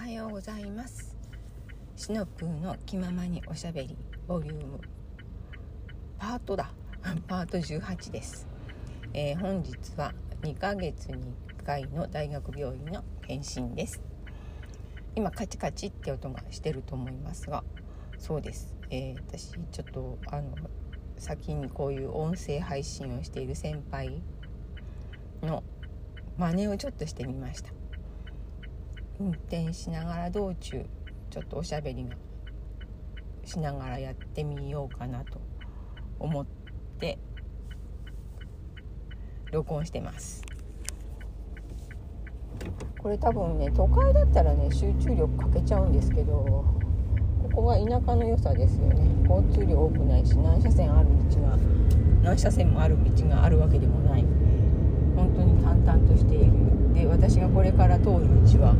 [0.00, 1.14] はようございます。
[1.94, 4.80] シノプーの気ままにおしゃべりボリューム。
[6.18, 6.72] パートだ。
[7.28, 8.48] パート18です、
[9.12, 14.00] えー、本日は2ヶ月に1回の大学病院の検診です。
[15.16, 17.62] 今カチカチって音がしてると思いますが。
[18.16, 20.56] そうです、えー、私ちょっとあの
[21.18, 24.22] 先にこういう音声配信をしている先輩
[25.42, 25.62] の
[26.38, 27.79] 真似をちょっとしてみました。
[29.20, 30.82] 運転しながら道中
[31.28, 32.16] ちょっとおしゃべりが
[33.44, 35.38] しながらやってみようかなと
[36.18, 36.46] 思っ
[36.98, 37.18] て
[39.52, 40.42] 録音してます。
[42.98, 46.32] これ多分ね都会だったらね集中力かけちゃうんですけど
[47.42, 49.06] ここは田舎の良さですよね。
[49.28, 51.58] 交通量多くないし何車線ある道が
[52.22, 54.24] 何車線もある道があるわけでもない。
[55.14, 56.52] 本当に淡々としている。
[56.94, 58.74] で私がこれから通る道は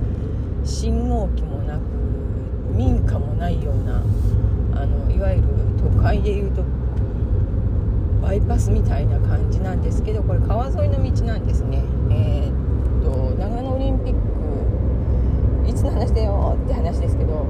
[0.64, 1.80] 信号機もなく
[2.74, 4.02] 民家もないような
[4.80, 5.48] あのいわゆる
[5.78, 6.62] 都会でいうと
[8.22, 11.82] バイパスみたいな感じなんですけどこれ川沿いの道なんですね。
[12.10, 17.46] えー、っと長野オリンピックいつの話だよって話ですけど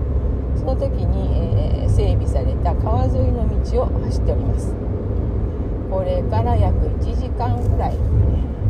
[0.57, 4.75] その時に、えー、整備された川沿いの道を走っております
[5.91, 7.97] これから約1時間くらい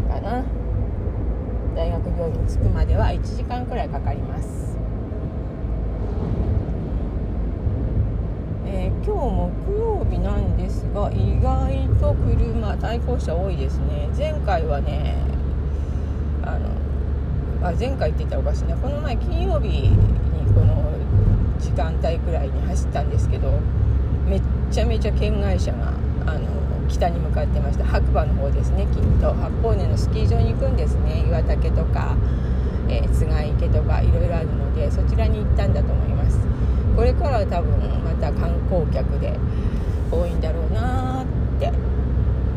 [0.08, 0.44] かな
[1.74, 4.76] 大学病院に着くまでは1時間くらいかかります、
[8.66, 9.10] えー、今日
[9.66, 14.08] 木曜日なんですが意外と車対向車多いですね。
[14.16, 15.14] 前回はね
[16.42, 19.90] あのあ前回って言ったらおかしいねこの前金曜日に
[20.54, 20.82] この
[21.58, 23.52] 時間帯くらいに走ったんですけど
[24.26, 25.92] めっちゃめちゃ県外車が
[26.26, 26.48] あの
[26.90, 29.32] 北に向かってました白馬の方ですねきっと。
[29.32, 31.24] 八方根のスキー場に行くんですね。
[31.26, 32.16] 岩岳とか、
[32.88, 36.38] えー、津賀池とかいろいろあるのでそちらに行ったんだと思います。
[36.96, 39.38] これからは多分また観光客で
[40.10, 41.72] 多いんだろうなって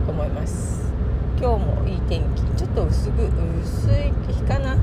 [0.08, 0.92] 思います。
[1.40, 2.42] 今日もいい天気。
[2.58, 3.24] ちょっと薄く
[3.64, 4.76] 薄い日かな。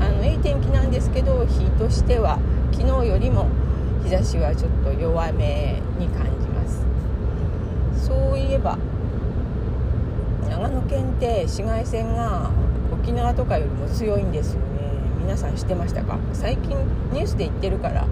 [0.00, 2.38] あのいい天気なんですけど日としては
[2.72, 3.48] 昨日よりも
[4.04, 6.35] 日差しはちょっと弱めに感じ
[8.36, 8.76] そういえば
[10.50, 12.50] 長野県って紫外線が
[12.92, 14.66] 沖縄とかよりも強いんですよね。
[15.18, 16.18] 皆さん知ってましたか？
[16.34, 16.76] 最近
[17.14, 18.06] ニュースで言ってるから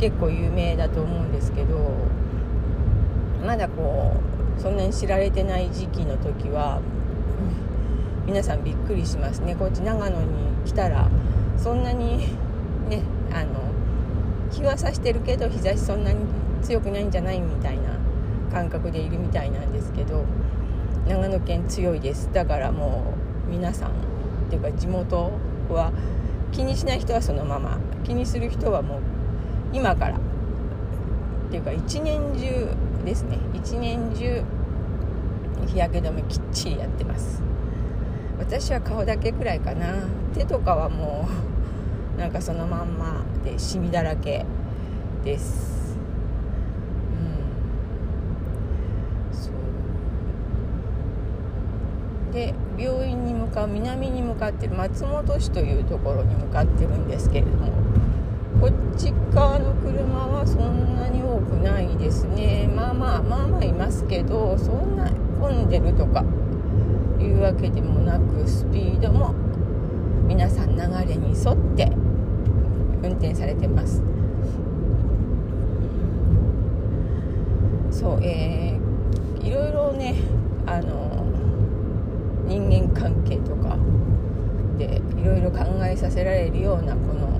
[0.00, 1.90] 結構有名だと思うんですけど
[3.44, 4.16] まだこ
[4.58, 6.80] うそんなに知られてない時期の時は
[8.24, 9.54] 皆さんびっくりしますね。
[9.56, 10.26] こっち長野に
[10.64, 11.06] 来たら
[11.58, 12.28] そんなに
[12.88, 13.60] ねあの
[14.50, 16.16] 日は差してるけど日差しそんなに
[16.62, 17.97] 強くないんじゃないみたいな
[18.52, 20.24] 感覚でいるみたいなんですけど
[21.06, 22.30] 長野県強いです。
[22.32, 23.14] だからも
[23.48, 23.92] う皆さんっ
[24.50, 25.30] ていうか地元
[25.70, 25.92] は
[26.52, 29.00] 気にしない人はそのまま気にする人はもう
[29.72, 30.20] 今からっ
[31.50, 32.68] ていうか一年中
[33.04, 33.38] ですね。
[33.54, 34.42] 一年中
[35.66, 37.42] 日焼け止めきっちりやってます。
[38.38, 39.94] 私は顔だけくらいかな。
[40.34, 41.28] 手とかはも
[42.16, 44.44] うなんかそのまんまでシミだらけ
[45.24, 45.77] です。
[52.38, 57.72] で病院に向かう南に向かってる松本市というところに向かってるんですけれども
[58.60, 62.68] こっち側の車はそんなに多くないですね。
[62.74, 65.10] まあまあまあまあいますけどそんな
[65.40, 66.24] 混んでるとか
[67.20, 69.34] いうわけでもなくスピードも
[70.26, 71.90] 皆さん流れに沿って
[73.02, 74.00] 運転されてます。
[77.90, 80.14] そうえー、いろいろね
[80.66, 81.27] あの
[82.48, 83.76] 人間関係とか
[84.78, 87.38] でいろいろ考えさせられるようなこの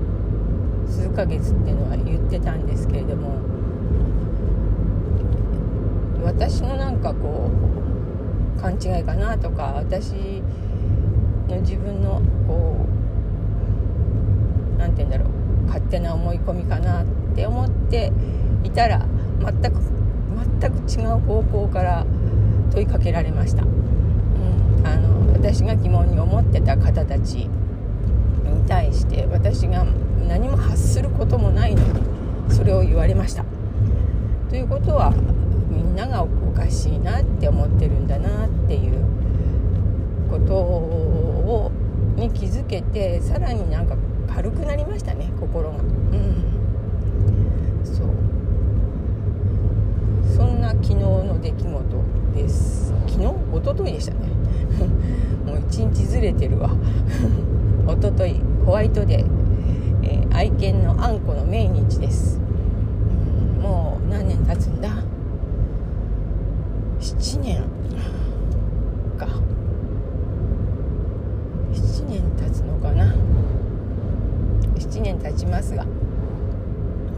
[0.87, 3.39] 数ヶ月っていうのは言ってたんですけれども
[6.23, 7.49] 私のなんかこ
[8.57, 10.13] う勘違いかなとか私
[11.47, 12.85] の自分のこ
[14.75, 15.29] う何て言うんだろう
[15.67, 18.11] 勝手な思い込みかなって思って
[18.63, 19.07] いたら
[19.39, 19.79] 全く
[20.59, 22.05] 全く違う方向から
[22.71, 23.63] 問いかけられました。
[24.83, 27.49] あの私が疑問に思ってた方たちに
[28.67, 29.85] 対して私が
[30.27, 32.01] 何も発することもないのに
[32.49, 33.45] それを言われました。
[34.49, 35.13] ということは
[35.69, 39.05] みんながおかしいなって思ってるんだなっていう
[40.29, 41.71] ことを
[42.15, 43.95] に気づけてさらになんか
[44.33, 45.77] 軽くなりましたね心が。
[45.77, 46.43] うん。
[47.83, 48.07] そう。
[50.35, 51.69] そんな昨日の出来事
[52.35, 52.93] です。
[53.07, 53.25] 昨日？
[53.25, 54.28] 一昨日でしたね。
[55.45, 56.69] もう一日ずれてるわ。
[57.87, 59.25] 一昨日ホワイトデー、
[60.03, 62.39] えー、愛犬のあんこの命日です、
[63.61, 64.89] もう何年経つんだ
[66.99, 67.63] ？7年。
[69.17, 69.25] か。
[71.73, 73.15] 7年経つのかな
[74.75, 75.85] ？7年経ちますが。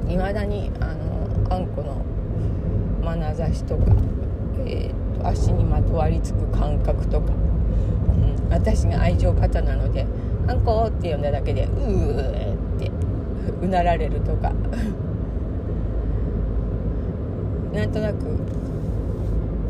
[0.07, 2.03] いまだにあのあんこの
[3.03, 3.83] 眼差しとか、
[4.65, 7.31] えーと、足にまとわりつく感覚とか、
[8.21, 10.05] うん、私が愛情方なので
[10.47, 12.91] 「あんこ」って呼んだだけで「うー」って
[13.61, 14.51] うなられるとか。
[17.73, 18.25] なんとなく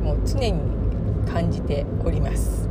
[0.03, 0.56] もう常に
[1.31, 2.68] 感じております、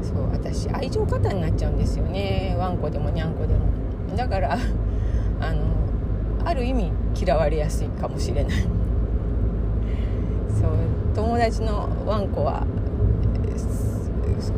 [0.00, 2.56] うん、そう私愛情過多になっちゃうんですよね。
[2.58, 3.60] ワンコでもニャンコでも。
[4.16, 4.56] だから
[5.40, 5.60] あの
[6.44, 8.52] ある意味嫌われやすいかもしれない。
[10.48, 10.70] そう
[11.14, 12.64] 友達のワンコは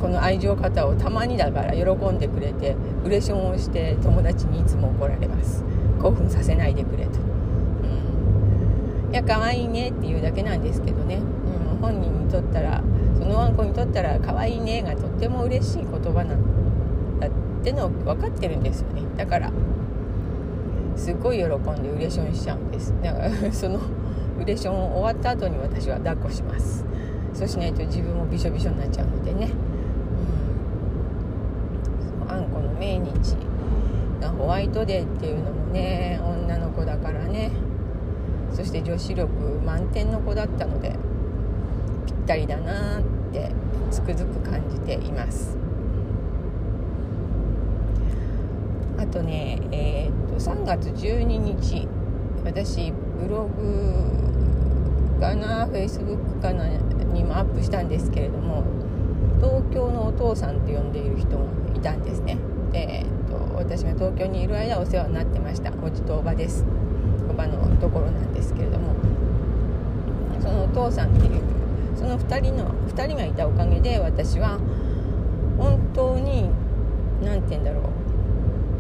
[0.01, 5.65] この愛情方をたまにだから喜んでくれてウレションをして友達にいつも怒られます。
[6.01, 7.13] 興奮させないでくれと。
[7.13, 9.13] うん。
[9.13, 12.83] いや可愛いねっていうだけなんですけどね、うん、本人にとったら
[13.19, 17.31] そのワンコにとったら可愛いねがとっても嬉しい言葉なんだっ
[17.63, 19.03] ての分かってるんですよね。
[19.17, 19.53] だから。
[20.97, 22.95] すっごい喜んでウレションしちゃうんです。
[23.03, 23.79] だからその
[24.41, 26.87] ウレション終わった後に私は抱っこします。
[27.37, 29.51] そうしないと自分もびしょびしょになっちゃうのでね、
[32.23, 33.37] うん、あんこの命日
[34.23, 37.51] がホワイトデーっていうのもね女の子だからね。
[38.55, 39.29] そして女子力
[39.67, 40.97] 満点の子だったので
[42.07, 43.51] ぴったりだなって
[43.91, 45.59] つくづく感じています。
[48.97, 51.87] あとねえー、っと3月12日
[52.47, 56.67] 私ブログかなフェイスブックかな
[57.17, 58.63] にもアップしたんですけれども
[59.41, 62.39] 東京のお父さんって呼んでいる人もいたんですね。
[62.73, 65.73] で、えー、っと私が東京にいる間お世話になってました。
[65.83, 66.65] おじとおばです。
[67.29, 68.95] おばのところなんですけれども。
[70.41, 71.41] そのお父さんっていう
[71.97, 74.59] その2人の2人がいたおかげで私は
[75.59, 76.49] 本当に
[77.23, 77.83] 何て言うんだろう。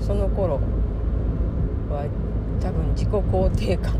[0.03, 0.61] その頃
[1.91, 2.06] は
[2.61, 3.94] 多分自己肯定感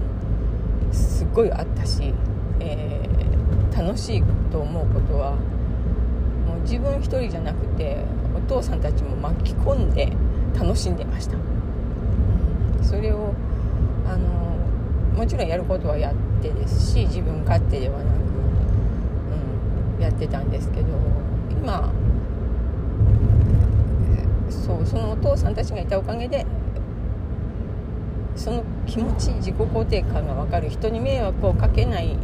[0.93, 2.15] すっごいあったし、
[2.61, 3.25] えー、
[3.76, 5.32] 楽しいと思うことは
[6.46, 7.99] もう自分一人じゃなくて
[8.34, 10.11] お父さんたちも巻き込んで
[10.58, 11.37] 楽しんでました、
[12.82, 13.34] それを
[14.06, 14.28] あの
[15.14, 18.06] もちろんやることはやってですし自分勝手ではなく、
[19.96, 20.87] うん、やってたんですけど
[21.50, 21.93] 今
[24.49, 26.46] そうそのお父さんたちがいたおかげで
[28.37, 32.17] その気持ち自己肯定感が分かる人に迷惑をかけない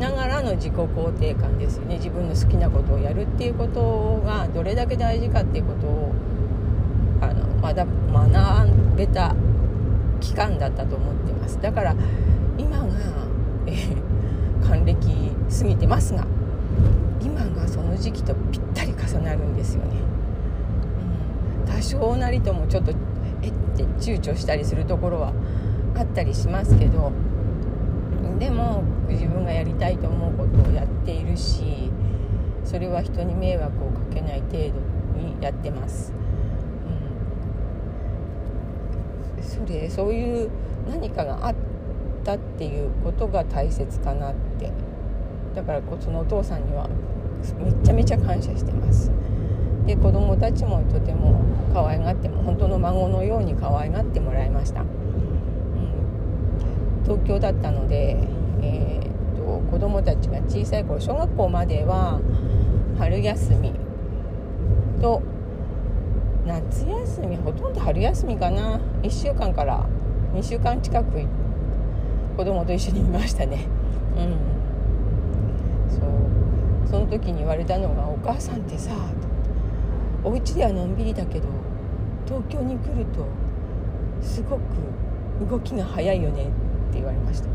[0.00, 1.96] ながらの自己肯定感ですよね。
[1.96, 6.12] 自分の好きなことをやるっていうことがどれだけ大事かっていうことを
[7.20, 9.36] あのまだ学べた
[10.20, 11.60] 期間だったと思ってます。
[11.60, 11.94] だから
[12.58, 12.86] 今が、
[13.66, 13.74] え、
[14.66, 14.96] 還暦
[15.58, 16.26] 過ぎてますが
[17.22, 19.90] 今がその時期とぴったり重なるんですよね、
[21.66, 22.92] うん、多少なりともちょっと
[23.42, 25.32] えって躊躇したりするところは
[25.96, 27.12] あったりしますけど
[28.38, 31.90] でも自分がやりたいと思うことをやっているし
[32.64, 34.58] それは人に迷惑をかけない程度
[35.18, 36.12] にやってます、
[39.36, 40.50] うん、それそういう
[40.88, 41.54] 何かがあっ
[42.24, 44.70] たっていうことが大切かなって。
[45.54, 46.88] だからそのお父さんには
[47.58, 49.10] めちゃめちゃ感謝してます。
[49.86, 51.40] で子供たちもとても
[51.74, 54.84] 可愛がっても本当の孫のように可愛がってもらいました、
[57.04, 58.16] 東京だったので、
[58.62, 62.20] えー、っと子供たちが小さい頃小学校までは
[62.98, 63.72] 春休み
[65.00, 65.22] と
[66.46, 68.80] 夏休みほとんど春休みかな。
[69.02, 69.86] 1週間から
[70.34, 71.26] 2週間近く
[72.36, 73.66] 子供と一緒にいましたね。
[74.16, 74.36] うん。
[75.90, 76.88] そう。
[76.90, 78.92] その時に言われたのが「お母さんってさ」
[80.24, 81.46] お家ではのんびりだけど
[82.26, 83.24] 東京に来ると
[84.20, 86.46] すごく動きが速いよね。
[86.90, 87.48] って言われました。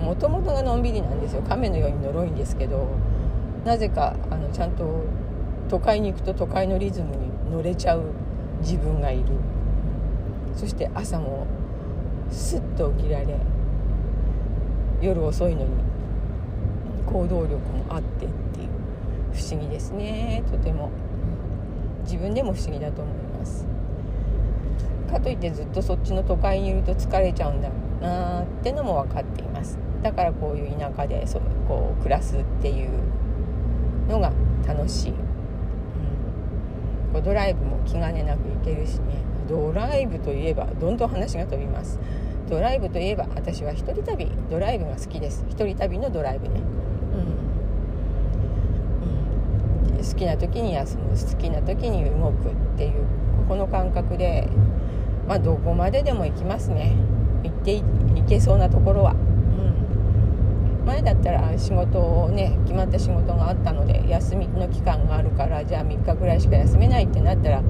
[0.00, 1.42] もともとがのんびりなんですよ。
[1.42, 2.88] 亀のように呪いんですけど
[3.64, 5.04] なぜかあのちゃんと
[5.68, 8.02] 都会に行くと都会のリズムに乗れちゃう
[8.60, 9.24] 自分がいる。
[10.54, 11.46] そして朝も
[12.30, 13.36] スッと起きられ
[15.00, 15.68] 夜遅いのに
[17.06, 18.68] 行動力もあってっていう。
[19.32, 20.42] 不思議ですね。
[20.50, 20.90] とても。
[22.04, 23.64] 自分でも不思議だと思います。
[25.10, 27.70] かといってずっとそっちの都会にいると疲れちゃうんだ。
[28.02, 29.78] なってのも分かっています。
[30.02, 32.90] だからこういう田舎でそこう暮らすっていう
[34.08, 34.32] のが
[34.66, 35.16] 楽しい、うん、
[37.12, 39.22] こうドライブも気兼ねなく行けるしね。
[39.48, 41.98] ドライブといえばどんどん話が飛びます。
[42.48, 44.30] ドライブといえば私は一人旅。
[44.50, 45.44] ドライブが好きです。
[45.48, 46.60] 一人旅のドライブね、
[49.90, 51.10] うん、うん、好きな時に休む。
[51.10, 52.92] 好きな時に動くっていう
[53.48, 54.48] この感覚で
[55.28, 56.94] まあどこまででも行きますね。
[57.42, 57.82] 行って
[58.26, 67.62] いけそうなところは、うん、前だったら仕事をね決まった仕事があったので休みの期間があるからじゃあ3日ぐらいしか休めないってなったら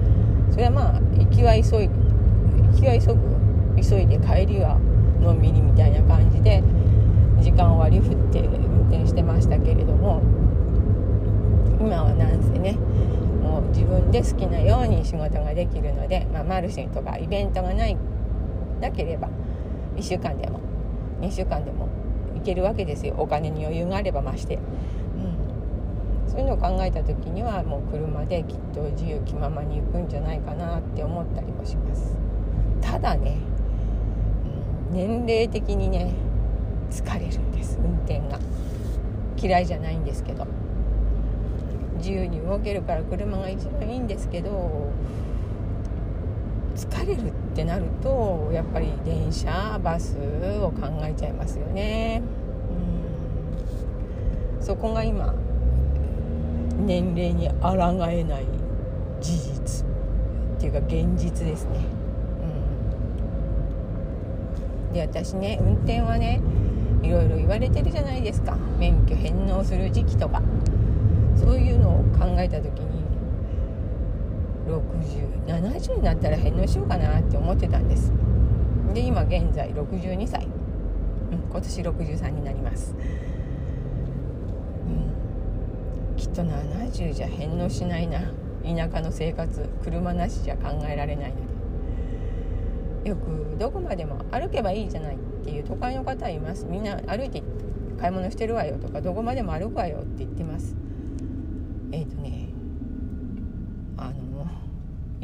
[0.50, 3.32] それはまあ行きは急い行きは急ぐ。
[3.82, 4.78] 急いで帰りは
[5.20, 6.62] のんびりみたいな感じで
[7.40, 10.22] 時間を割り振って運転してましたけれども
[11.80, 12.74] 今はなんせね
[13.42, 17.96] もう自分で好きなように仕事ができるので、まあ、マルシェとかイベントがない
[18.80, 19.28] なければ
[19.96, 20.60] 1週間でも。
[21.20, 21.88] 2週間でも
[22.34, 23.14] 行けるわけですよ。
[23.16, 32.16] お金に余裕があればまして、うん、そういうのを考えた時にはもう車できっと自由気ままに行くんじゃないかなって思ったりもします。
[32.80, 33.36] ただね
[34.90, 36.12] 年齢的にね
[36.90, 37.78] 疲れるんです。
[37.78, 38.38] 運転が。
[39.36, 40.46] 嫌いじゃないんですけど。
[41.98, 44.90] 自由に動けるから車が一番いいんですけど
[46.74, 50.16] 疲れるっってなるとやっぱり電車バス
[50.62, 52.22] を考えちゃいますよね。
[54.58, 54.64] うん。
[54.64, 55.34] そこが今
[56.86, 57.76] 年齢に抗
[58.10, 58.46] えない
[59.20, 59.88] 事実っ
[60.58, 61.78] ていうか現実ですね。
[64.88, 64.92] うん。
[64.94, 66.40] で私ね運転はね
[67.02, 68.56] いろいろ言われてるじゃないですか。
[68.78, 70.40] 免許返納する時期とか。
[71.36, 73.01] そういうのを考えた時に
[74.66, 78.12] 6070になったら返納しようかなって思ってたんです。
[78.94, 82.94] で今現在62歳、うん、今年63になります、
[86.10, 88.20] うん、きっと70じゃ返納しないな。
[88.62, 91.36] 田舎の生活車なしじゃ考えられないの
[93.04, 93.10] で。
[93.10, 96.66] よくどこまでも歩けばいいじゃないっていう都会の方います。
[96.66, 97.42] みんな歩いて
[98.02, 100.74] 買い物してるわよとかどこまでも歩くわよって言ってます
[101.92, 102.48] えっ、ー、とね
[103.96, 104.44] あの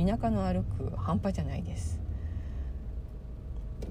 [0.08, 2.00] 田舎の歩く半端じゃないです、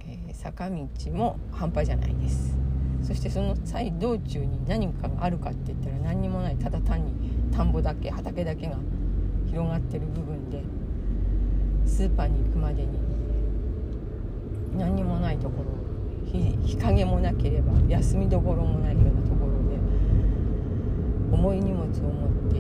[0.08, 2.58] えー、坂道も半端じゃないです。
[3.04, 6.58] そしてその際道中に何かがあるかって言ったら何にもない。
[6.58, 7.14] ただ単に
[7.56, 8.78] 田んぼだけ畑だけが
[9.46, 10.64] 広がってる部分で
[11.86, 12.98] スーパーに行くまでに
[14.76, 15.78] 何にもないところ
[16.32, 19.78] 日陰もなければ休みどころもないようなところで
[21.32, 22.60] 重い荷物を持って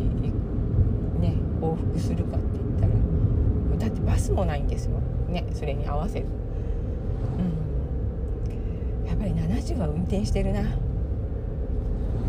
[1.19, 2.93] ね往復するかって言ったら
[3.77, 4.99] だってバスもないんですよ。
[5.29, 6.25] ねそれに合わせる
[7.37, 9.07] うん。
[9.07, 10.61] やっぱり70は運転してるな。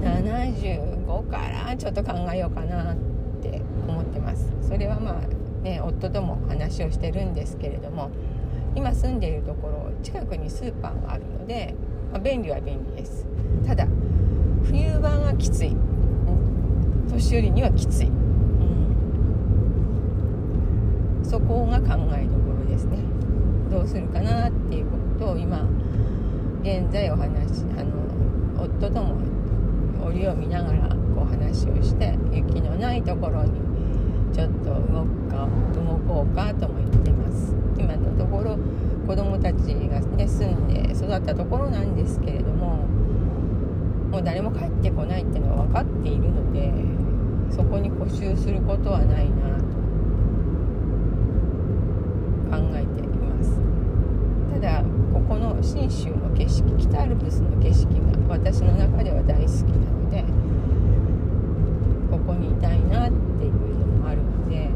[0.03, 2.97] 75からちょっと考えようかなっ
[3.43, 4.53] て思ってます。
[4.63, 8.11] それはまあね夫とも話をしてるんですけれども
[8.75, 11.75] 今住んでいるところ近くにスーパーがあるので、
[12.13, 13.27] まあ、便利は便利です。
[13.67, 13.87] ただ
[14.65, 15.75] 冬場がきつい、
[17.11, 18.15] 年寄りにはきつい、うん、
[21.29, 22.99] そこが考えどころですね。
[23.71, 25.69] どうするかなっていうことを今
[26.63, 29.17] 現在お話あの夫とも
[30.07, 33.61] 折を見ながらこう話をして雪のないところに
[34.33, 37.55] ちょっと動くか動こうかとも言ってます。
[37.79, 38.57] 今のところ
[39.07, 42.87] 子どもたちが、ね、住んで育ったところなんですけれども
[44.11, 46.73] もう誰も帰ってこないっていうのは分かっているので
[47.51, 49.79] そこに固執することはないなと
[52.51, 53.61] 考えています
[54.53, 54.83] ただ
[55.13, 57.85] ここの信州の景色北アルプスの景色
[58.27, 60.25] が私の中では大好きなので
[62.11, 64.71] ここにいたいなっていうのもあるので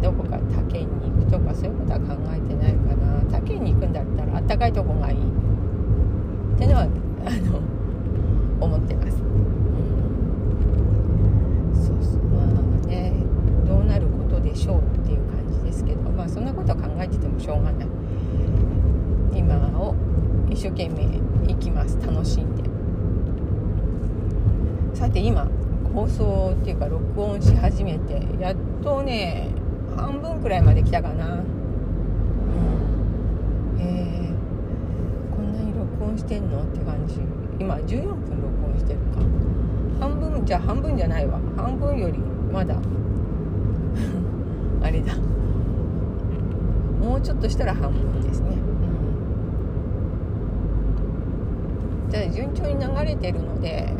[0.00, 3.20] どこか他県に行くとかそういうことは考えてないかな。
[3.30, 5.18] 他県に行くんだったらあったかいとこがいい。
[5.18, 5.20] っ
[6.58, 7.60] てのはあの
[8.64, 9.20] 思ってます、う
[11.70, 13.12] ん、そうそうまあね
[13.66, 17.88] どうなることでしょうっていう感じですけどまあそんなこと考えててもしょうがない
[19.34, 19.94] 今を
[20.50, 21.06] 一生懸命
[21.46, 22.64] 生きます楽しんで。
[24.94, 25.48] さて今
[25.94, 29.48] 放送っていうか録音し始めてやっとね
[29.96, 31.36] 半分くらいまで来たかな。
[31.36, 31.44] うん
[33.78, 34.34] えー、
[35.34, 37.20] こんなに録音してんのって感じ。
[37.58, 39.20] 今14分録音してるか。
[40.00, 41.40] 半分じゃ半分じゃないわ。
[41.56, 42.18] 半分より
[42.52, 42.76] まだ。
[44.82, 45.14] あれだ。
[47.00, 48.50] もうちょっとしたら半分ですね、
[52.10, 53.94] うん、ただ順調に流れてるので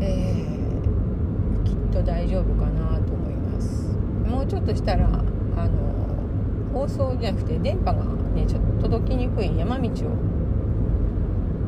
[0.00, 3.92] えー、きっと大丈夫かなと思います。
[4.26, 5.22] もうちょっとしたらあの
[6.72, 9.92] 放送じゃなくて電波がねちょっと届きにくい山道を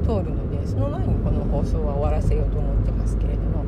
[0.02, 3.64] 通るのでその前にこの放送は終わらせようと思ってますけれども。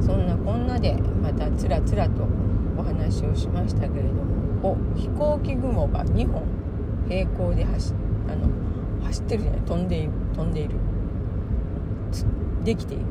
[0.00, 2.28] そんなこんなでまたつらつらと
[2.76, 4.33] お話をしましたけれども。
[4.64, 6.42] お飛行機雲が2本
[7.06, 7.92] 平行で走
[8.28, 8.48] あの
[9.04, 10.76] 走ってるじゃない飛んでいる飛んでいる。
[12.64, 13.04] できている。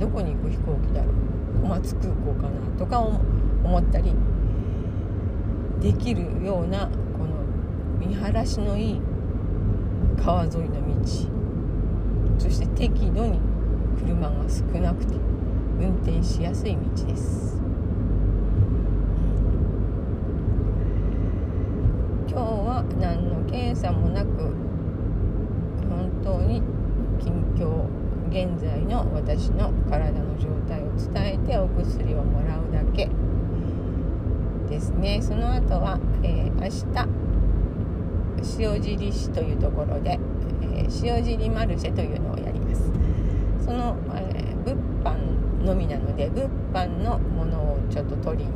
[0.00, 1.14] どこに行く飛行機だろう。
[1.62, 4.12] 小松空港かなとか思ったり
[5.80, 7.36] できるようなこの
[8.00, 9.00] 見晴らしのいい
[10.20, 11.32] 川沿いの道。
[12.38, 13.38] そして適度に
[14.00, 15.14] 車が少なくて
[15.80, 17.62] 運転しやすい道です、
[22.28, 22.42] 今日
[23.00, 24.28] 何の検査もなく
[25.88, 26.62] 本当に
[27.20, 27.86] 近況
[28.28, 33.08] 現在の私の体の状態を伝えてお薬をもらうだけ
[34.68, 35.20] ですね。
[35.20, 37.22] その後は、えー、明日
[38.58, 40.18] 塩尻市というところで、
[40.62, 42.90] えー、塩尻マルシェというのをやります。
[43.64, 48.50] その、えー、物販のみなので物販のものをちょっと取りに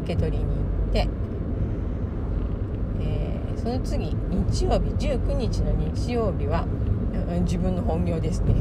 [0.00, 0.50] 受け取りに行
[0.88, 1.08] って、
[3.64, 4.14] その次
[4.50, 6.66] 日曜日19日の日曜日は
[7.44, 8.54] 自分の本業ですね。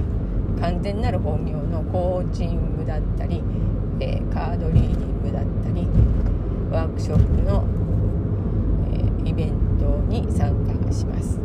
[0.62, 3.44] 完全なる本業のコーチングだったり、
[4.00, 5.90] えー、カードリーディングだったり
[6.72, 7.66] ワークショップの、
[8.94, 11.38] えー、イベントに参加します。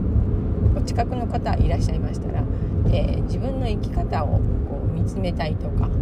[0.77, 2.45] お近くの方いらっしゃいましたら、
[2.87, 4.41] えー、自分の生き方をこ
[4.89, 5.93] う見つめたいとか、うん、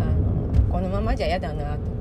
[0.00, 1.95] あのこのままじゃ嫌だなとか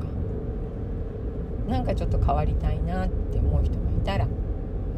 [1.68, 4.28] なんかちょっと変わりたいなって思う人がいたら、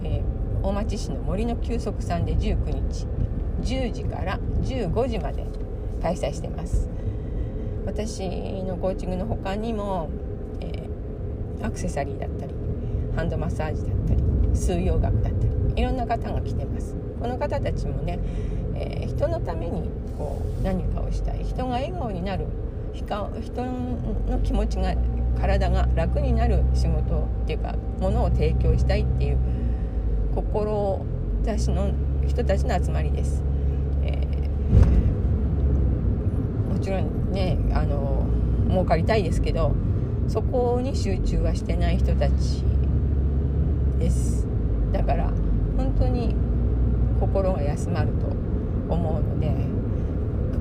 [0.03, 3.07] えー、大町市の森の休息さんで19日
[3.62, 5.45] 10時から15時まで
[6.01, 6.89] 開催してます。
[7.86, 8.29] 私
[8.63, 10.09] のコーチングの他にも、
[10.59, 12.53] えー、アクセサリーだったり
[13.15, 14.21] ハンドマッサージだったり
[14.53, 16.95] 数養学だったりいろんな方が来てます。
[17.19, 18.19] この方たちもね、
[18.75, 22.45] えー、人のためにこう何かをしたい人が笑顔になる
[22.93, 24.93] 人の気持ちが
[25.39, 29.38] 体が楽になる仕事っていうかものを提供したいっていう
[30.36, 31.06] 心
[31.45, 31.91] 志の
[32.28, 33.43] 人たちの集まりです。
[34.04, 34.28] え
[36.71, 38.26] もちろんねあの
[38.69, 39.73] 儲かりたいですけど
[40.28, 42.63] そこに集中はしてない人たち
[44.00, 44.45] です。
[44.91, 45.32] だから
[45.78, 46.36] 本当に
[47.19, 48.28] 心が休まると
[48.93, 49.52] 思うので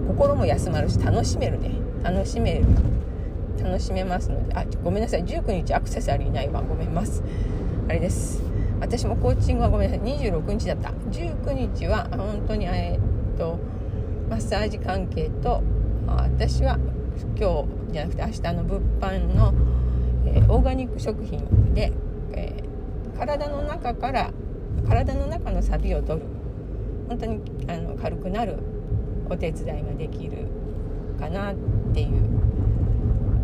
[0.09, 1.73] 心も休まるし楽しめるね。
[2.03, 2.65] 楽しめる。
[3.62, 4.55] 楽しめますので。
[4.55, 5.25] あごめんなさい。
[5.25, 6.62] 19日アクセサリーないわ。
[6.62, 7.23] ごめんます。
[7.88, 8.42] あれです。
[8.81, 10.07] 私もコーチングはごめんなさい。
[10.19, 10.90] 26日だった。
[11.11, 12.99] 19日は本当にえ、
[13.35, 13.59] っと
[14.29, 15.62] マッサージ関係と
[16.07, 16.79] 私は
[17.38, 19.55] 今日じゃなくて明日の物販の、
[20.27, 21.92] えー、オーガニック食品で、
[22.33, 24.31] えー、体の中から
[24.87, 26.27] 体の中のサビを取る。
[27.09, 28.57] 本当にあの軽くなる
[29.31, 30.49] お手伝いができる
[31.19, 31.55] かなっ
[31.95, 32.09] ていう、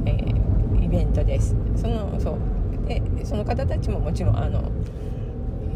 [0.07, 1.55] えー、イベントです。
[1.77, 2.38] そのそう。
[2.87, 4.71] でその方たちももちろんあの、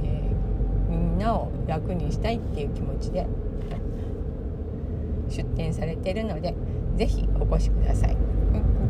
[0.02, 3.26] えー、みんなを楽にしたいっていう気持ちで
[5.28, 6.54] 出店されてるので
[6.96, 8.16] ぜひお越しください。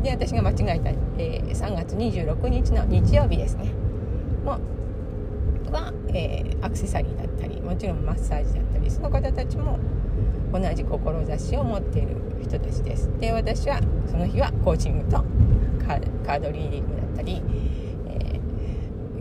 [0.03, 3.71] で私が間違えた、えー、3月26日の日曜日ですね。
[4.45, 4.59] も
[5.71, 9.77] は、えー、アクセサリーだったりもちろんマッサージだったりその方たちも
[10.51, 13.09] 同じ志を持っている人たちです。
[13.19, 15.23] で私はその日はコーチングと
[15.85, 17.41] カードリーディングだったり、
[18.07, 18.39] え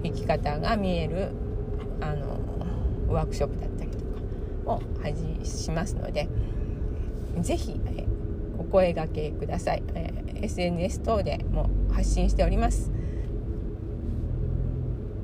[0.01, 1.31] ー、生き方が見える
[2.01, 2.39] あの
[3.09, 6.29] ワークショップだったりとかをしますので
[7.41, 8.17] 是非、えー
[8.59, 12.91] お声がけください、えー、SNS 等でも発信しております。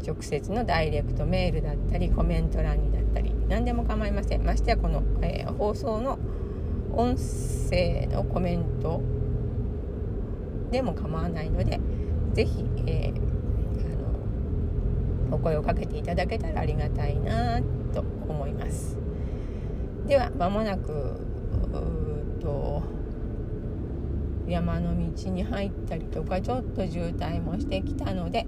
[0.04, 4.46] 直接のダイレクトメールだったりコメント欄にだったり何でも構いません。
[4.46, 6.18] ましてやこの、えー、放送の
[6.94, 9.02] 音声のコメント
[10.70, 11.78] でも構わないので
[12.32, 13.20] 是非、えー、
[15.28, 17.60] あのお声をかけていただけたらありがたいな
[17.92, 18.96] と思います。
[20.06, 21.20] では間もなく
[22.40, 22.82] と
[24.48, 28.46] 山の道に入ったりとかちょっと渋滞もしてきたので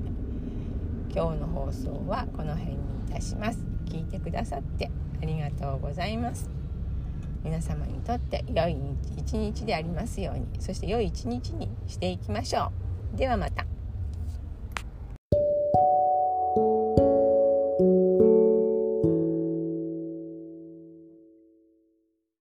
[1.14, 3.73] 今日の放送はこの辺にいたします。
[3.84, 4.90] 聞いてくださって
[5.22, 6.48] ありがとうございます。
[7.44, 8.76] 皆様にとって良い
[9.18, 12.72] 一日でありますようにそして良い一日にしていきましょ
[13.14, 13.16] う。
[13.18, 13.53] ではまた。